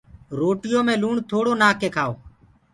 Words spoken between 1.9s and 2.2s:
کآئو